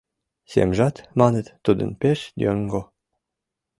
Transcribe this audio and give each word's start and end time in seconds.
Семжат, 0.51 0.95
маныт, 1.19 1.47
тудын 1.65 1.89
пеш 2.01 2.19
йоҥго 2.43 2.81